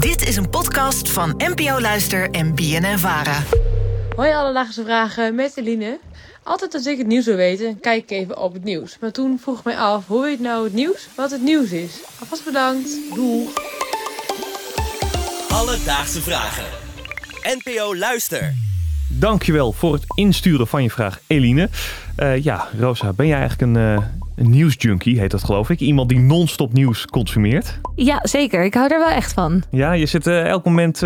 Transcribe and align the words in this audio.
Dit 0.00 0.28
is 0.28 0.36
een 0.36 0.50
podcast 0.50 1.10
van 1.10 1.34
NPO 1.36 1.80
Luister 1.80 2.30
en 2.30 2.54
BNN 2.54 2.98
Vara. 2.98 3.42
Hoi 4.16 4.32
alledaagse 4.32 4.84
vragen 4.84 5.34
met 5.34 5.56
Eline. 5.56 5.98
Altijd 6.42 6.74
als 6.74 6.86
ik 6.86 6.98
het 6.98 7.06
nieuws 7.06 7.24
wil 7.24 7.36
weten, 7.36 7.80
kijk 7.80 8.02
ik 8.02 8.10
even 8.10 8.38
op 8.38 8.52
het 8.52 8.64
nieuws. 8.64 8.98
Maar 9.00 9.12
toen 9.12 9.38
vroeg 9.38 9.58
ik 9.58 9.64
mij 9.64 9.78
af, 9.78 10.06
hoe 10.06 10.22
weet 10.22 10.40
nou 10.40 10.64
het 10.64 10.72
nieuws 10.72 11.08
wat 11.16 11.30
het 11.30 11.42
nieuws 11.42 11.70
is? 11.72 12.00
Alvast 12.20 12.44
bedankt. 12.44 12.88
Doeg. 13.14 13.50
Alledaagse 15.48 16.22
vragen. 16.22 16.64
NPO 17.42 17.96
Luister. 17.96 18.54
Dankjewel 19.08 19.72
voor 19.72 19.92
het 19.92 20.04
insturen 20.14 20.66
van 20.66 20.82
je 20.82 20.90
vraag, 20.90 21.20
Eline. 21.26 21.68
Eh, 22.16 22.44
ja, 22.44 22.68
Rosa, 22.78 23.12
ben 23.12 23.26
jij 23.26 23.38
eigenlijk 23.38 23.76
een, 23.76 23.82
uh, 23.82 23.98
een 24.36 24.50
nieuwsjunkie, 24.50 25.20
heet 25.20 25.30
dat 25.30 25.44
geloof 25.44 25.70
ik? 25.70 25.80
Iemand 25.80 26.08
die 26.08 26.18
non-stop 26.18 26.72
nieuws 26.72 27.06
consumeert? 27.06 27.78
Ja, 27.94 28.18
zeker. 28.22 28.64
Ik 28.64 28.74
hou 28.74 28.92
er 28.92 28.98
wel 28.98 29.08
echt 29.08 29.32
van. 29.32 29.62
Ja, 29.70 29.92
je 29.92 30.06
zit 30.06 30.26
uh, 30.26 30.46
elk 30.46 30.64
moment 30.64 31.00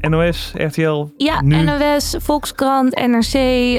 NOS, 0.00 0.52
RTL, 0.56 1.06
Ja, 1.16 1.42
nu. 1.42 1.62
NOS, 1.62 2.16
Volkskrant, 2.18 2.94
NRC, 3.06 3.32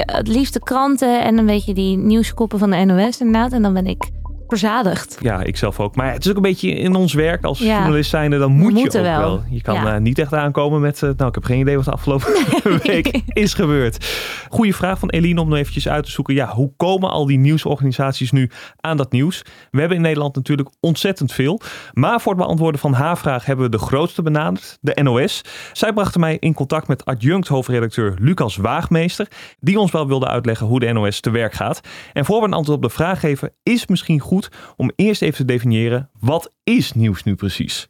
het 0.06 0.28
liefste 0.28 0.60
kranten 0.60 1.24
en 1.24 1.38
een 1.38 1.46
beetje 1.46 1.74
die 1.74 1.98
nieuwskoppen 1.98 2.60
van 2.60 2.70
de 2.72 2.78
NOS 2.86 3.20
inderdaad. 3.20 3.52
En 3.54 3.62
dan 3.62 3.74
ben 3.74 3.88
ik 3.88 4.10
verzadigd. 4.48 5.18
Ja, 5.22 5.44
ik 5.44 5.58
zelf 5.58 5.80
ook. 5.80 5.96
Maar 5.96 6.12
het 6.14 6.24
is 6.26 6.30
ook 6.32 6.36
een 6.36 6.42
beetje 6.42 6.70
in 6.72 6.96
ons 6.96 7.14
werk 7.14 7.44
als 7.44 7.60
Ja. 7.60 7.76
journalist 7.78 8.10
zijnde, 8.10 8.38
dan 8.38 8.52
moet 8.52 8.80
je 8.80 8.86
ook 8.86 8.92
wel. 8.92 9.20
wel. 9.20 9.44
Je 9.50 9.62
kan 9.62 9.76
Ja. 9.76 9.94
eh, 9.96 10.02
niet 10.02 10.20
echt 10.20 10.34
aankomen 10.34 10.82
met, 10.82 11.04
eh, 11.04 11.10
nou 11.18 11.28
ik 11.30 11.36
heb 11.36 11.44
geen 11.44 11.60
idee 11.60 11.76
wat 11.76 11.86
de 11.86 11.92
afgelopen 11.92 12.28
week 12.84 13.22
is 13.28 13.54
gebeurd. 13.54 14.06
Goeie 14.50 14.76
vraag 14.76 15.00
van 15.00 15.10
Eline 15.10 15.42
om 15.42 15.50
nog 15.50 15.58
eventjes 15.58 15.88
uit 15.88 16.06
te 16.06 16.12
zoeken. 16.12 16.34
Ja, 16.34 16.48
hoe 16.48 16.74
komen 16.78 17.10
al 17.10 17.26
die 17.26 17.38
nieuwsorganisaties 17.38 18.32
nu 18.32 18.50
aan 18.80 18.98
dat 18.98 19.12
nieuws? 19.12 19.42
We 19.72 19.80
hebben 19.80 19.98
in 19.98 20.04
Nederland 20.04 20.36
natuurlijk 20.36 20.70
ontzettend 20.80 21.32
veel. 21.32 21.60
Maar 21.94 22.22
voor 22.22 22.34
het 22.34 22.42
beantwoorden 22.42 22.80
van 22.82 22.94
haar 22.94 23.18
vraag 23.18 23.46
hebben 23.46 23.66
we 23.66 23.72
de 23.72 23.84
grootste 23.84 24.22
benaderd, 24.22 24.78
de 24.82 25.04
NOS. 25.04 25.42
Zij 25.74 25.94
brachten 25.94 26.20
mij 26.20 26.38
in 26.40 26.54
contact 26.54 26.88
met 26.88 27.06
adjunct 27.06 27.48
hoofdredacteur 27.48 28.14
Lucas 28.20 28.56
Waagmeester, 28.56 29.28
die 29.60 29.80
ons 29.80 29.92
wel 29.92 30.08
wilde 30.08 30.28
uitleggen 30.28 30.68
hoe 30.68 30.80
de 30.80 30.92
NOS 30.92 31.20
te 31.20 31.30
werk 31.30 31.54
gaat. 31.54 31.82
En 32.14 32.26
voor 32.26 32.40
we 32.40 32.48
een 32.48 32.54
antwoord 32.54 32.78
op 32.78 32.84
de 32.84 32.90
vraag 32.90 33.20
geven, 33.20 33.54
is 33.64 33.88
misschien 33.88 34.20
goed 34.20 34.50
om 34.76 34.92
eerst 34.96 35.22
even 35.22 35.38
te 35.38 35.46
definiëren 35.46 36.10
wat 36.20 36.54
is 36.64 36.94
nieuws 36.94 37.24
nu 37.24 37.36
precies? 37.36 37.90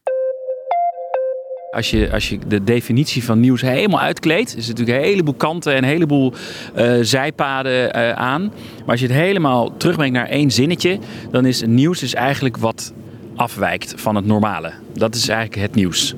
Als 1.75 1.89
je, 1.89 2.11
als 2.11 2.29
je 2.29 2.39
de 2.47 2.63
definitie 2.63 3.23
van 3.23 3.39
nieuws 3.39 3.61
helemaal 3.61 3.99
uitkleedt, 3.99 4.57
is 4.57 4.63
er 4.63 4.69
natuurlijk 4.69 4.97
een 4.97 5.03
heleboel 5.03 5.33
kanten 5.33 5.71
en 5.71 5.77
een 5.77 5.89
heleboel 5.89 6.33
eh, 6.73 6.93
zijpaden 7.01 7.93
eh, 7.93 8.11
aan. 8.11 8.41
Maar 8.41 8.91
als 8.91 8.99
je 8.99 9.07
het 9.07 9.15
helemaal 9.15 9.77
terugbrengt 9.77 10.13
naar 10.13 10.27
één 10.27 10.51
zinnetje, 10.51 10.99
dan 11.31 11.45
is 11.45 11.63
nieuws 11.65 12.03
is 12.03 12.13
eigenlijk 12.13 12.57
wat 12.57 12.93
afwijkt 13.35 13.93
van 13.97 14.15
het 14.15 14.25
normale. 14.25 14.73
Dat 14.93 15.15
is 15.15 15.27
eigenlijk 15.27 15.61
het 15.61 15.75
nieuws. 15.75 16.15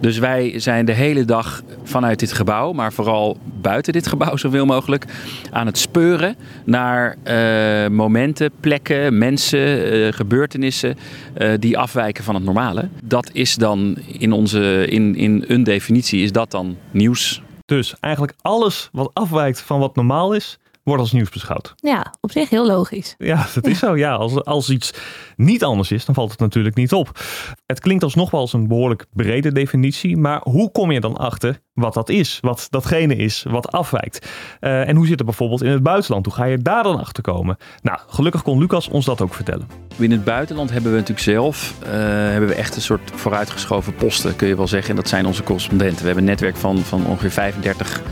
Dus 0.00 0.18
wij 0.18 0.58
zijn 0.58 0.84
de 0.84 0.92
hele 0.92 1.24
dag 1.24 1.62
vanuit 1.82 2.18
dit 2.18 2.32
gebouw, 2.32 2.72
maar 2.72 2.92
vooral 2.92 3.38
buiten 3.60 3.92
dit 3.92 4.06
gebouw 4.06 4.36
zoveel 4.36 4.66
mogelijk, 4.66 5.04
aan 5.50 5.66
het 5.66 5.78
speuren 5.78 6.36
naar 6.64 7.16
eh, 7.22 7.88
momenten, 7.88 8.50
plekken, 8.60 9.18
mensen, 9.18 9.92
eh, 9.92 10.12
gebeurtenissen 10.12 10.96
eh, 11.34 11.52
die 11.58 11.78
afwijken 11.78 12.24
van 12.24 12.34
het 12.34 12.44
normale. 12.44 12.88
Dat 13.02 13.30
is 13.32 13.54
dan 13.54 13.96
in, 14.18 14.32
onze, 14.32 14.86
in, 14.88 15.16
in 15.16 15.44
een 15.46 15.64
definitie, 15.64 16.22
is 16.22 16.32
dat 16.32 16.50
dan 16.50 16.76
nieuws. 16.90 17.42
Dus 17.64 17.94
eigenlijk 18.00 18.34
alles 18.42 18.88
wat 18.92 19.10
afwijkt 19.12 19.60
van 19.60 19.80
wat 19.80 19.94
normaal 19.94 20.32
is, 20.32 20.58
wordt 20.84 21.02
als 21.02 21.12
nieuws 21.12 21.30
beschouwd. 21.30 21.72
Ja, 21.76 22.14
op 22.20 22.30
zich 22.30 22.50
heel 22.50 22.66
logisch. 22.66 23.14
Ja, 23.18 23.46
dat 23.54 23.66
is 23.66 23.78
zo. 23.78 23.96
Ja, 23.96 24.14
als, 24.14 24.44
als 24.44 24.70
iets 24.70 24.94
niet 25.36 25.64
anders 25.64 25.90
is, 25.90 26.04
dan 26.04 26.14
valt 26.14 26.30
het 26.30 26.40
natuurlijk 26.40 26.74
niet 26.74 26.92
op. 26.92 27.20
Het 27.66 27.80
klinkt 27.80 28.02
alsnog 28.04 28.30
wel 28.30 28.40
als 28.40 28.52
een 28.52 28.68
behoorlijk 28.68 29.06
brede 29.12 29.52
definitie, 29.52 30.16
maar 30.16 30.40
hoe 30.42 30.70
kom 30.70 30.92
je 30.92 31.00
dan 31.00 31.16
achter 31.16 31.60
wat 31.74 31.94
dat 31.94 32.08
is? 32.08 32.38
Wat 32.40 32.66
datgene 32.70 33.16
is 33.16 33.44
wat 33.48 33.72
afwijkt? 33.72 34.28
Eh, 34.60 34.88
en 34.88 34.96
hoe 34.96 35.06
zit 35.06 35.18
het 35.18 35.26
bijvoorbeeld 35.26 35.62
in 35.62 35.70
het 35.70 35.82
buitenland? 35.82 36.26
Hoe 36.26 36.34
ga 36.34 36.44
je 36.44 36.58
daar 36.58 36.82
dan 36.82 36.98
achter 36.98 37.22
komen? 37.22 37.56
Nou, 37.82 37.98
gelukkig 38.06 38.42
kon 38.42 38.58
Lucas 38.58 38.88
ons 38.88 39.04
dat 39.04 39.20
ook 39.20 39.34
vertellen. 39.34 39.66
In 39.98 40.10
het 40.10 40.24
buitenland 40.24 40.70
hebben 40.70 40.90
we 40.90 40.96
natuurlijk 40.96 41.26
zelf 41.26 41.74
eh, 41.82 41.90
hebben 42.30 42.48
we 42.48 42.54
echt 42.54 42.76
een 42.76 42.82
soort 42.82 43.10
vooruitgeschoven 43.14 43.94
posten, 43.94 44.36
kun 44.36 44.48
je 44.48 44.56
wel 44.56 44.68
zeggen. 44.68 44.90
En 44.90 44.96
dat 44.96 45.08
zijn 45.08 45.26
onze 45.26 45.42
correspondenten. 45.42 45.98
We 45.98 46.04
hebben 46.04 46.22
een 46.22 46.30
netwerk 46.30 46.56
van, 46.56 46.78
van 46.78 47.06
ongeveer 47.06 47.30
35 47.30 48.02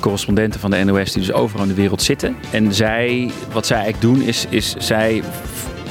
correspondenten 0.00 0.60
van 0.60 0.70
de 0.70 0.84
NOS 0.84 1.12
die 1.12 1.22
dus 1.22 1.32
overal 1.32 1.62
in 1.62 1.68
de 1.68 1.74
wereld 1.74 2.02
zitten. 2.02 2.36
En 2.50 2.74
zij, 2.74 3.30
wat 3.52 3.66
zij 3.66 3.76
eigenlijk 3.76 4.14
doen, 4.14 4.26
is, 4.26 4.46
is 4.48 4.74
zij 4.78 5.22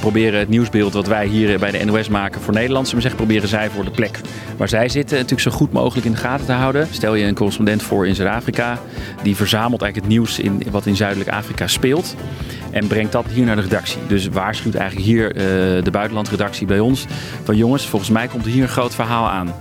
proberen 0.02 0.38
het 0.38 0.48
nieuwsbeeld 0.48 0.92
wat 0.92 1.06
wij 1.06 1.26
hier 1.26 1.58
bij 1.58 1.70
de 1.70 1.84
NOS 1.84 2.08
maken 2.08 2.40
voor 2.40 2.54
Nederlandse, 2.54 2.92
maar 2.92 3.02
zeggen, 3.02 3.20
proberen 3.20 3.48
zij 3.48 3.70
voor 3.70 3.84
de 3.84 3.90
plek 3.90 4.20
waar 4.56 4.68
zij 4.68 4.88
zitten 4.88 5.16
natuurlijk 5.16 5.40
zo 5.40 5.50
goed 5.50 5.72
mogelijk 5.72 6.06
in 6.06 6.12
de 6.12 6.18
gaten 6.18 6.46
te 6.46 6.52
houden. 6.52 6.88
Stel 6.90 7.14
je 7.14 7.24
een 7.24 7.34
correspondent 7.34 7.82
voor 7.82 8.06
in 8.06 8.14
Zuid-Afrika, 8.14 8.78
die 9.22 9.36
verzamelt 9.36 9.82
eigenlijk 9.82 10.12
het 10.12 10.18
nieuws 10.18 10.38
in, 10.38 10.62
wat 10.70 10.86
in 10.86 10.96
Zuidelijk 10.96 11.30
Afrika 11.30 11.66
speelt 11.66 12.16
en 12.70 12.86
brengt 12.86 13.12
dat 13.12 13.26
hier 13.26 13.44
naar 13.44 13.56
de 13.56 13.62
redactie. 13.62 13.98
Dus 14.06 14.28
waarschuwt 14.28 14.74
eigenlijk 14.74 15.06
hier 15.06 15.36
uh, 15.36 15.42
de 15.84 15.90
buitenlandredactie 15.90 16.66
bij 16.66 16.80
ons 16.80 17.06
van 17.44 17.56
jongens, 17.56 17.86
volgens 17.86 18.10
mij 18.10 18.26
komt 18.26 18.44
er 18.44 18.50
hier 18.50 18.62
een 18.62 18.68
groot 18.68 18.94
verhaal 18.94 19.28
aan. 19.28 19.54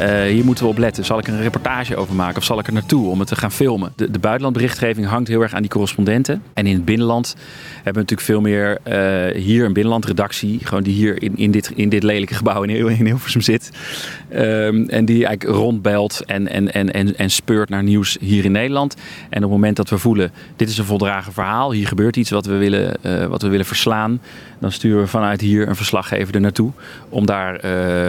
Uh, 0.00 0.22
hier 0.22 0.44
moeten 0.44 0.64
we 0.64 0.70
op 0.70 0.78
letten. 0.78 1.04
Zal 1.04 1.18
ik 1.18 1.28
een 1.28 1.40
reportage 1.40 1.96
over 1.96 2.14
maken 2.14 2.36
of 2.36 2.44
zal 2.44 2.58
ik 2.58 2.66
er 2.66 2.72
naartoe 2.72 3.10
om 3.10 3.18
het 3.18 3.28
te 3.28 3.36
gaan 3.36 3.52
filmen? 3.52 3.92
De, 3.96 4.10
de 4.10 4.18
buitenlandberichtgeving 4.18 5.06
hangt 5.06 5.28
heel 5.28 5.42
erg 5.42 5.54
aan 5.54 5.60
die 5.60 5.70
correspondenten. 5.70 6.42
En 6.54 6.66
in 6.66 6.74
het 6.74 6.84
binnenland 6.84 7.34
hebben 7.74 7.92
we 7.92 7.98
natuurlijk 7.98 8.28
veel 8.28 8.40
meer 8.40 8.78
uh, 8.88 9.42
hier 9.42 9.64
een 9.64 9.72
binnenlandredactie. 9.72 10.60
Gewoon 10.62 10.82
die 10.82 10.94
hier 10.94 11.22
in, 11.22 11.36
in, 11.36 11.50
dit, 11.50 11.72
in 11.74 11.88
dit 11.88 12.02
lelijke 12.02 12.34
gebouw 12.34 12.62
in, 12.62 12.68
Heel, 12.68 12.88
in 12.88 13.06
Hilversum 13.06 13.40
zit. 13.40 13.70
Um, 14.34 14.88
en 14.88 15.04
die 15.04 15.26
eigenlijk 15.26 15.58
rondbelt 15.58 16.24
en, 16.24 16.48
en, 16.48 16.72
en, 16.72 17.16
en, 17.16 17.30
speurt 17.30 17.68
naar 17.68 17.82
nieuws 17.82 18.16
hier 18.20 18.44
in 18.44 18.52
Nederland. 18.52 18.94
En 19.28 19.36
op 19.36 19.42
het 19.42 19.50
moment 19.50 19.76
dat 19.76 19.90
we 19.90 19.98
voelen, 19.98 20.32
dit 20.56 20.68
is 20.68 20.78
een 20.78 20.84
voldragen 20.84 21.32
verhaal. 21.32 21.72
Hier 21.72 21.86
gebeurt 21.86 22.16
iets 22.16 22.30
wat 22.30 22.46
we 22.46 22.56
willen, 22.56 22.96
uh, 23.02 23.24
wat 23.24 23.42
we 23.42 23.48
willen 23.48 23.66
verslaan. 23.66 24.20
Dan 24.58 24.72
sturen 24.72 25.00
we 25.00 25.06
vanuit 25.06 25.40
hier 25.40 25.68
een 25.68 25.76
verslaggever 25.76 26.34
er 26.34 26.40
naartoe 26.40 26.70
om 27.08 27.26
daar 27.26 27.60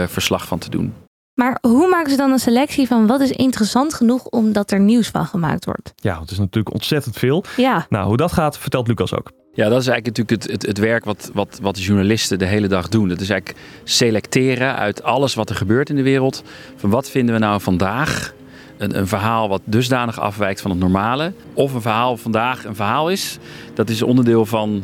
verslag 0.08 0.48
van 0.48 0.60
te 0.60 0.70
doen. 0.70 0.94
Maar 1.38 1.58
hoe 1.62 1.88
maken 1.88 2.12
ze 2.12 2.18
dan 2.18 2.32
een 2.32 2.40
selectie 2.40 2.88
van 2.88 3.08
wat 3.08 3.22
is 3.22 3.32
interessant 3.32 3.94
genoeg 3.94 4.26
omdat 4.26 4.72
er 4.72 4.80
nieuws 4.80 5.08
van 5.08 5.26
gemaakt 5.26 5.66
wordt? 5.66 5.94
Ja, 5.96 6.20
het 6.20 6.32
is 6.32 6.38
natuurlijk 6.38 6.74
ontzettend 6.74 7.18
veel. 7.18 7.44
Ja. 7.58 7.86
Nou, 7.90 8.08
hoe 8.08 8.18
dat 8.18 8.32
gaat, 8.32 8.58
vertelt 8.58 8.88
Lucas 8.88 9.14
ook. 9.14 9.32
Ja, 9.54 9.70
dat 9.70 9.82
is 9.82 9.88
eigenlijk 9.88 10.18
natuurlijk 10.18 10.44
het, 10.44 10.52
het, 10.52 10.66
het 10.66 10.78
werk 10.78 11.06
wat, 11.06 11.32
wat, 11.34 11.60
wat 11.62 11.76
de 11.76 11.82
journalisten 11.82 12.40
de 12.40 12.46
hele 12.46 12.68
dag 12.68 12.90
doen. 12.90 13.08
Dat 13.08 13.22
is 13.22 13.30
eigenlijk 13.30 13.60
selecteren 13.84 14.76
uit 14.76 15.04
alles 15.04 15.34
wat 15.34 15.50
er 15.50 15.56
gebeurt 15.56 15.90
in 15.90 15.96
de 15.96 16.02
wereld. 16.02 16.44
Van 16.76 16.90
wat 16.90 17.10
vinden 17.10 17.36
we 17.36 17.42
nou 17.42 17.62
vandaag 17.62 18.34
een, 18.78 18.98
een, 18.98 19.08
verhaal 19.08 19.50
wat 19.50 19.62
dusdanig 19.66 20.20
afwijkt 20.20 20.62
van 20.62 20.72
het 20.72 20.80
normale. 20.80 21.34
Of 21.54 21.74
een 21.74 21.82
verhaal 21.82 22.18
vandaag 22.18 22.66
een 22.66 22.76
verhaal 22.76 23.10
is. 23.10 23.38
Dat 23.74 23.90
is 23.90 24.02
onderdeel 24.02 24.46
van 24.46 24.84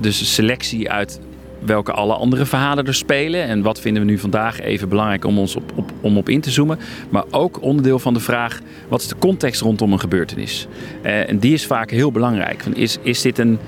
dus 0.00 0.34
selectie 0.34 0.90
uit 0.90 1.20
welke 1.64 1.92
alle 1.92 2.14
andere 2.14 2.46
verhalen 2.46 2.86
er 2.86 2.94
spelen. 2.94 3.44
En 3.44 3.62
wat 3.62 3.80
vinden 3.80 4.02
we 4.02 4.10
nu 4.10 4.18
vandaag 4.18 4.60
even 4.60 4.88
belangrijk 4.88 5.24
om 5.24 5.38
ons 5.38 5.56
op, 5.56 5.72
op, 5.74 5.92
om 6.00 6.16
op 6.16 6.28
in 6.28 6.40
te 6.40 6.50
zoomen. 6.50 6.78
Maar 7.08 7.24
ook 7.30 7.62
onderdeel 7.62 7.98
van 7.98 8.14
de 8.14 8.20
vraag, 8.20 8.60
wat 8.88 9.00
is 9.00 9.08
de 9.08 9.18
context 9.18 9.60
rondom 9.60 9.92
een 9.92 10.00
gebeurtenis? 10.00 10.66
Uh, 11.02 11.28
en 11.28 11.38
die 11.38 11.52
is 11.52 11.66
vaak 11.66 11.90
heel 11.90 12.12
belangrijk. 12.12 12.64
Is, 12.64 12.98
is 13.02 13.22
dit 13.22 13.38
een 13.38 13.58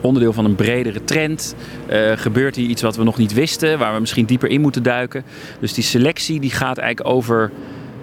onderdeel 0.00 0.32
van 0.32 0.44
een 0.44 0.54
bredere 0.54 1.04
trend? 1.04 1.54
Uh, 1.90 2.12
gebeurt 2.14 2.56
hier 2.56 2.68
iets 2.68 2.82
wat 2.82 2.96
we 2.96 3.04
nog 3.04 3.18
niet 3.18 3.32
wisten, 3.32 3.78
waar 3.78 3.94
we 3.94 4.00
misschien 4.00 4.24
dieper 4.24 4.48
in 4.48 4.60
moeten 4.60 4.82
duiken? 4.82 5.24
Dus 5.60 5.74
die 5.74 5.84
selectie 5.84 6.40
die 6.40 6.50
gaat 6.50 6.78
eigenlijk 6.78 7.14
over 7.14 7.50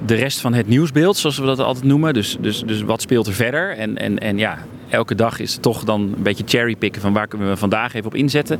de 0.06 0.16
rest 0.16 0.40
van 0.40 0.54
het 0.54 0.68
nieuwsbeeld, 0.68 1.18
zoals 1.18 1.38
we 1.38 1.46
dat 1.46 1.60
altijd 1.60 1.86
noemen. 1.86 2.14
Dus, 2.14 2.38
dus, 2.40 2.64
dus 2.66 2.81
wat 2.81 3.02
speelt 3.02 3.28
er 3.28 3.34
verder? 3.34 3.78
En, 3.78 3.98
en, 3.98 4.20
en 4.20 4.38
ja, 4.38 4.58
elke 4.89 5.16
dag 5.16 5.39
is 5.39 5.53
het 5.53 5.61
toch 5.61 5.83
dan 5.83 6.01
een 6.01 6.23
beetje 6.23 6.44
cherrypicken 6.47 7.01
van 7.01 7.13
waar 7.13 7.27
kunnen 7.27 7.50
we 7.50 7.57
vandaag 7.57 7.94
even 7.94 8.07
op 8.07 8.16
inzetten. 8.16 8.59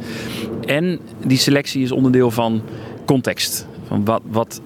En 0.66 1.00
die 1.25 1.38
selectie 1.38 1.84
is 1.84 1.91
onderdeel 1.91 2.31
van 2.31 2.62
context. 3.06 3.67
Van 3.88 4.06
wat, 4.06 4.22
wat, 4.25 4.62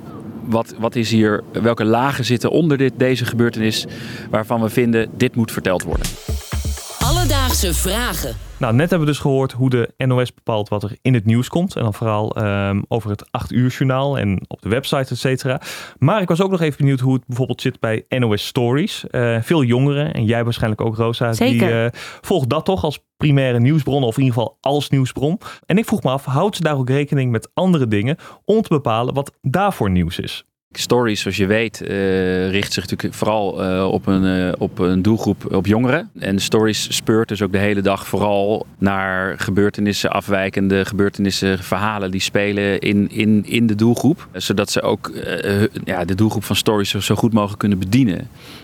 wat, 0.45 0.75
wat 0.79 0.95
is 0.95 1.11
hier, 1.11 1.43
welke 1.51 1.85
lagen 1.85 2.25
zitten 2.25 2.49
onder 2.51 2.77
dit, 2.77 2.93
deze 2.97 3.25
gebeurtenis 3.25 3.85
waarvan 4.29 4.61
we 4.61 4.69
vinden 4.69 5.09
dit 5.17 5.35
moet 5.35 5.51
verteld 5.51 5.83
worden. 5.83 6.05
Alledaagse 7.13 7.73
vragen. 7.73 8.35
Nou, 8.57 8.73
net 8.73 8.89
hebben 8.89 9.07
we 9.07 9.13
dus 9.13 9.21
gehoord 9.21 9.51
hoe 9.51 9.69
de 9.69 9.93
NOS 9.97 10.33
bepaalt 10.33 10.69
wat 10.69 10.83
er 10.83 10.97
in 11.01 11.13
het 11.13 11.25
nieuws 11.25 11.47
komt. 11.47 11.75
En 11.75 11.83
dan 11.83 11.93
vooral 11.93 12.43
um, 12.43 12.85
over 12.87 13.09
het 13.09 13.31
8 13.31 13.51
uur 13.51 13.69
journaal 13.69 14.17
en 14.17 14.41
op 14.47 14.61
de 14.61 14.69
website, 14.69 15.13
et 15.13 15.17
cetera. 15.17 15.61
Maar 15.97 16.21
ik 16.21 16.27
was 16.27 16.41
ook 16.41 16.51
nog 16.51 16.61
even 16.61 16.77
benieuwd 16.77 16.99
hoe 16.99 17.13
het 17.13 17.25
bijvoorbeeld 17.27 17.61
zit 17.61 17.79
bij 17.79 18.05
NOS 18.09 18.45
Stories. 18.45 19.03
Uh, 19.11 19.41
veel 19.41 19.63
jongeren, 19.63 20.13
en 20.13 20.25
jij 20.25 20.43
waarschijnlijk 20.43 20.81
ook 20.81 20.95
Rosa, 20.95 21.33
Zeker. 21.33 21.67
die 21.67 21.77
uh, 21.77 21.87
volgt 22.21 22.49
dat 22.49 22.65
toch 22.65 22.83
als 22.83 22.99
primaire 23.17 23.59
nieuwsbron 23.59 24.03
of 24.03 24.17
in 24.17 24.23
ieder 24.23 24.39
geval 24.39 24.57
als 24.61 24.89
nieuwsbron. 24.89 25.39
En 25.65 25.77
ik 25.77 25.85
vroeg 25.85 26.03
me 26.03 26.09
af, 26.09 26.25
houdt 26.25 26.55
ze 26.55 26.61
daar 26.63 26.77
ook 26.77 26.89
rekening 26.89 27.31
met 27.31 27.49
andere 27.53 27.87
dingen 27.87 28.17
om 28.45 28.61
te 28.61 28.69
bepalen 28.69 29.13
wat 29.13 29.37
daarvoor 29.41 29.89
nieuws 29.89 30.19
is? 30.19 30.45
Stories, 30.77 31.21
zoals 31.21 31.37
je 31.37 31.45
weet, 31.45 31.81
uh, 31.81 32.49
richt 32.49 32.73
zich 32.73 32.83
natuurlijk 32.89 33.13
vooral 33.13 33.63
uh, 33.63 33.87
op, 33.91 34.07
een, 34.07 34.23
uh, 34.23 34.51
op 34.57 34.79
een 34.79 35.01
doelgroep 35.01 35.53
op 35.53 35.65
jongeren. 35.65 36.09
En 36.19 36.39
Stories 36.39 36.95
speurt 36.95 37.27
dus 37.27 37.41
ook 37.41 37.51
de 37.51 37.57
hele 37.57 37.81
dag 37.81 38.07
vooral 38.07 38.65
naar 38.77 39.39
gebeurtenissen, 39.39 40.11
afwijkende 40.11 40.85
gebeurtenissen, 40.85 41.59
verhalen 41.59 42.11
die 42.11 42.21
spelen 42.21 42.79
in, 42.79 43.09
in, 43.09 43.45
in 43.45 43.67
de 43.67 43.75
doelgroep. 43.75 44.27
Zodat 44.33 44.71
ze 44.71 44.81
ook 44.81 45.11
ja, 45.83 46.05
de 46.05 46.15
doelgroep 46.15 46.43
van 46.43 46.55
Stories 46.55 46.89
zo, 46.89 46.99
zo, 46.99 47.15
goed 47.15 47.33
mogelijk 47.33 47.59
kunnen 47.59 47.79
bedienen. 47.79 48.17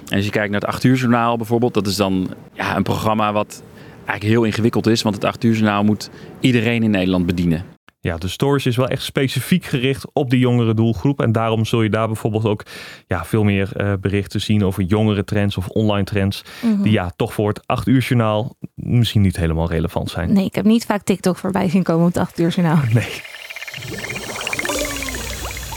En 0.08 0.16
als 0.16 0.26
je 0.26 0.32
kijkt 0.32 0.52
naar 0.52 0.60
het 0.60 0.70
8 0.70 0.84
uur 0.84 0.96
journaal 0.96 1.38
bijvoorbeeld, 1.38 1.74
dat 1.74 1.88
is 1.88 1.96
dan 1.96 2.34
ja, 2.54 2.76
een 2.76 2.84
programma 2.84 3.34
wat 3.34 3.64
eigenlijk 3.96 4.24
heel 4.24 4.44
ingewikkeld 4.44 4.88
is. 4.88 5.02
Want 5.02 5.16
het 5.16 5.26
8 5.26 5.44
uur 5.44 5.54
journaal 5.54 5.84
moet 5.84 6.10
iedereen 6.40 6.84
in 6.84 6.92
Nederland 6.92 7.26
bedienen. 7.26 7.64
Ja, 8.02 8.18
de 8.18 8.28
stories 8.28 8.66
is 8.66 8.76
wel 8.76 8.88
echt 8.88 9.04
specifiek 9.04 9.66
gericht 9.66 10.06
op 10.14 10.30
die 10.30 10.40
jongere 10.40 10.74
doelgroep. 10.74 11.22
En 11.22 11.32
daarom 11.32 11.66
zul 11.66 11.82
je 11.82 11.90
daar 11.90 12.08
bijvoorbeeld 12.08 12.46
ook 12.46 12.64
ja, 13.08 13.26
veel 13.26 13.44
meer 13.44 13.72
uh, 13.76 13.94
berichten 14.02 14.42
zien 14.42 14.66
over 14.66 14.84
jongere 14.84 15.24
trends 15.24 15.58
of 15.58 15.68
online 15.68 16.04
trends. 16.04 16.44
Mhm. 16.62 16.82
Die 16.82 16.92
ja, 16.92 17.12
toch 17.16 17.34
voor 17.34 17.48
het 17.48 17.68
8 17.68 17.88
uur 17.88 18.02
journaal 18.02 18.56
misschien 18.76 19.22
niet 19.22 19.36
helemaal 19.36 19.70
relevant 19.70 20.10
zijn. 20.10 20.34
Nee, 20.34 20.46
ik 20.46 20.56
heb 20.56 20.66
niet 20.66 20.86
vaak 20.86 21.04
TikTok 21.04 21.38
voorbij 21.38 21.70
zien 21.70 21.84
komen 21.84 22.06
op 22.08 22.14
het 22.14 22.24
8 22.24 22.40
uur 22.40 22.50
journaal. 22.50 22.80
Nee. 22.94 24.18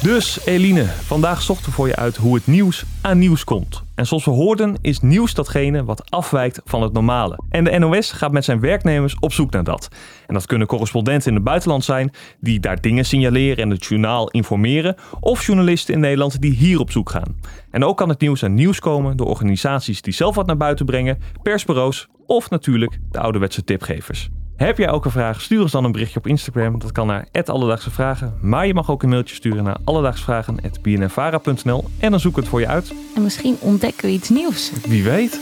Dus 0.03 0.45
Eline, 0.45 0.85
vandaag 0.85 1.43
zochten 1.43 1.67
we 1.67 1.73
voor 1.73 1.87
je 1.87 1.97
uit 1.97 2.17
hoe 2.17 2.35
het 2.35 2.47
nieuws 2.47 2.85
aan 3.01 3.19
nieuws 3.19 3.45
komt. 3.45 3.83
En 3.95 4.07
zoals 4.07 4.25
we 4.25 4.31
hoorden 4.31 4.77
is 4.81 5.01
nieuws 5.01 5.35
datgene 5.35 5.85
wat 5.85 6.11
afwijkt 6.11 6.61
van 6.65 6.83
het 6.83 6.93
normale. 6.93 7.39
En 7.49 7.65
de 7.65 7.79
NOS 7.79 8.13
gaat 8.13 8.33
met 8.33 8.45
zijn 8.45 8.61
werknemers 8.61 9.17
op 9.21 9.33
zoek 9.33 9.51
naar 9.51 9.65
dat. 9.65 9.89
En 10.27 10.35
dat 10.35 10.47
kunnen 10.47 10.67
correspondenten 10.67 11.29
in 11.29 11.35
het 11.35 11.45
buitenland 11.45 11.85
zijn 11.85 12.13
die 12.41 12.61
daar 12.61 12.81
dingen 12.81 13.05
signaleren 13.05 13.65
en 13.65 13.71
het 13.71 13.85
journaal 13.85 14.29
informeren. 14.29 14.97
Of 15.21 15.47
journalisten 15.47 15.95
in 15.95 16.01
Nederland 16.01 16.41
die 16.41 16.55
hier 16.55 16.81
op 16.81 16.91
zoek 16.91 17.11
gaan. 17.11 17.37
En 17.71 17.85
ook 17.85 17.97
kan 17.97 18.09
het 18.09 18.21
nieuws 18.21 18.45
aan 18.45 18.55
nieuws 18.55 18.79
komen 18.79 19.17
door 19.17 19.27
organisaties 19.27 20.03
die 20.03 20.15
zelf 20.15 20.35
wat 20.35 20.47
naar 20.47 20.57
buiten 20.57 20.87
brengen, 20.87 21.19
persbureaus 21.43 22.09
of 22.27 22.51
natuurlijk 22.51 22.99
de 23.11 23.21
ouderwetse 23.21 23.65
tipgevers. 23.65 24.31
Heb 24.57 24.79
jij 24.79 24.91
ook 24.91 25.05
een 25.05 25.11
vraag? 25.11 25.41
Stuur 25.41 25.61
ons 25.61 25.73
dan 25.73 25.85
een 25.85 25.93
berichtje 25.93 26.19
op 26.19 26.27
Instagram. 26.27 26.79
Dat 26.79 26.93
kan 26.93 27.07
naar 27.07 27.27
Alledaagse 27.45 27.91
Vragen. 27.91 28.39
Maar 28.41 28.67
je 28.67 28.75
mag 28.75 28.91
ook 28.91 29.03
een 29.03 29.09
mailtje 29.09 29.35
sturen 29.35 29.65
naar 29.65 29.77
alledaagsvragen.bnnvara.nl 29.85 31.85
en 31.99 32.11
dan 32.11 32.21
zoek 32.21 32.31
ik 32.31 32.37
het 32.37 32.49
voor 32.49 32.61
je 32.61 32.69
uit. 32.69 32.93
En 33.15 33.23
misschien 33.23 33.57
ontdekken 33.61 34.07
we 34.07 34.13
iets 34.13 34.29
nieuws. 34.29 34.73
Wie 34.87 35.05
weet. 35.05 35.41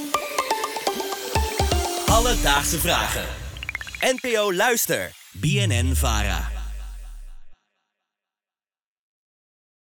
Alledaagse 2.06 2.78
Vragen. 2.78 3.24
NPO 4.00 4.52
Luister. 4.52 5.10
BNN 5.32 5.94
Vara. 5.94 6.49